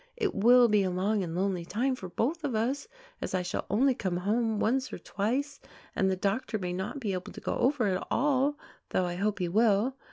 [0.17, 2.87] It will be a long and lonely time for both of us,
[3.21, 5.59] as I shall only come home once or twice
[5.95, 8.57] and the doctor may not be able to go over at all,
[8.89, 9.95] though I hope he will.